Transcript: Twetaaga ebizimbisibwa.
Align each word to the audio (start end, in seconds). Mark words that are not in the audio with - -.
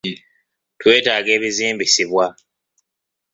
Twetaaga 0.79 1.29
ebizimbisibwa. 1.37 2.25